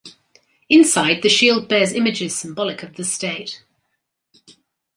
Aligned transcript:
Inside, 0.67 1.21
the 1.21 1.29
shield 1.29 1.67
bears 1.67 1.93
images 1.93 2.35
symbolic 2.35 2.81
of 2.81 2.95
the 2.95 3.03
State. 3.05 3.61